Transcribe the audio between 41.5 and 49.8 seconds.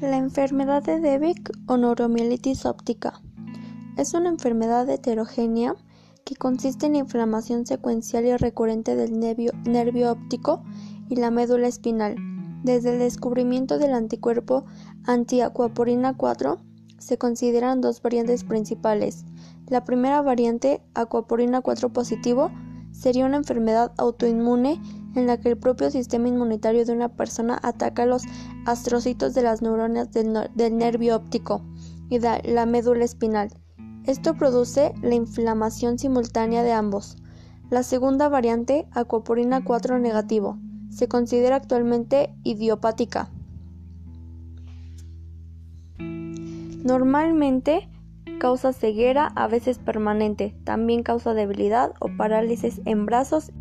actualmente idiopática. Normalmente causa ceguera, a veces